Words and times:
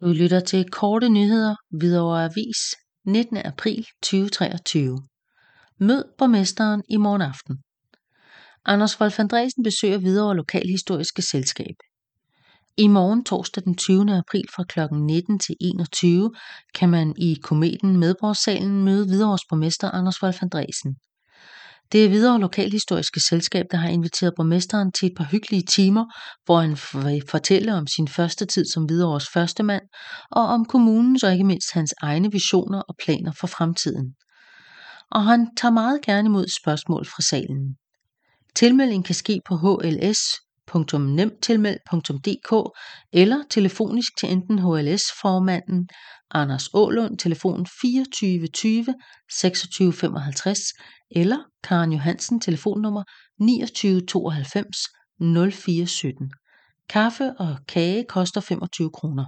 Du 0.00 0.06
lytter 0.06 0.40
til 0.40 0.70
korte 0.70 1.08
nyheder 1.08 1.54
Hvidovre 1.70 2.24
Avis 2.24 2.58
19. 3.06 3.36
april 3.36 3.86
2023. 4.02 5.02
Mød 5.78 6.04
borgmesteren 6.18 6.82
i 6.88 6.96
morgen 6.96 7.22
aften. 7.22 7.56
Anders 8.64 9.00
Wolf 9.00 9.18
Andresen 9.18 9.62
besøger 9.62 9.98
Hvidovre 9.98 10.36
Lokalhistoriske 10.36 11.22
Selskab. 11.22 11.74
I 12.76 12.86
morgen 12.86 13.24
torsdag 13.24 13.64
den 13.64 13.76
20. 13.76 14.16
april 14.16 14.44
fra 14.54 14.64
kl. 14.64 14.94
19 14.94 15.38
til 15.38 15.56
21 15.60 16.34
kan 16.74 16.88
man 16.88 17.14
i 17.18 17.34
Kometen 17.42 17.96
Medborgssalen 17.96 18.84
møde 18.84 19.06
Hvidovres 19.06 19.44
borgmester 19.48 19.90
Anders 19.90 20.22
Wolf 20.22 20.42
Andresen. 20.42 20.96
Det 21.92 22.04
er 22.04 22.08
videre 22.08 22.40
Lokalhistoriske 22.40 23.20
Selskab, 23.20 23.66
der 23.70 23.76
har 23.76 23.88
inviteret 23.88 24.32
borgmesteren 24.36 24.92
til 24.92 25.06
et 25.06 25.12
par 25.16 25.24
hyggelige 25.24 25.62
timer, 25.62 26.04
hvor 26.44 26.60
han 26.60 27.04
vil 27.04 27.22
fortælle 27.28 27.74
om 27.74 27.86
sin 27.86 28.08
første 28.08 28.46
tid 28.46 28.64
som 28.64 28.84
Hvidovres 28.84 29.28
første 29.28 29.62
mand, 29.62 29.82
og 30.30 30.42
om 30.42 30.64
kommunens 30.64 31.22
og 31.22 31.32
ikke 31.32 31.44
mindst 31.44 31.72
hans 31.72 31.94
egne 32.02 32.32
visioner 32.32 32.80
og 32.80 32.94
planer 33.04 33.32
for 33.32 33.46
fremtiden. 33.46 34.14
Og 35.10 35.24
han 35.24 35.48
tager 35.56 35.72
meget 35.72 36.02
gerne 36.02 36.26
imod 36.26 36.46
spørgsmål 36.62 37.06
fra 37.06 37.22
salen. 37.22 37.76
Tilmelding 38.56 39.04
kan 39.04 39.14
ske 39.14 39.40
på 39.48 39.56
hls 39.56 40.20
www.nemtilmeld.dk 40.74 42.52
eller 43.12 43.42
telefonisk 43.50 44.16
til 44.18 44.32
enten 44.32 44.58
HLS-formanden 44.58 45.88
Anders 46.30 46.68
Ålund 46.74 47.18
telefon 47.18 47.66
24 47.82 48.46
20 48.46 48.94
26 49.40 49.92
55 49.92 50.58
eller 51.10 51.38
Karen 51.62 51.92
Johansen 51.92 52.40
telefonnummer 52.40 53.02
29 53.40 54.06
92 54.06 54.76
04 55.20 55.86
17. 55.86 56.30
Kaffe 56.88 57.32
og 57.38 57.56
kage 57.68 58.04
koster 58.08 58.40
25 58.40 58.90
kroner. 58.90 59.24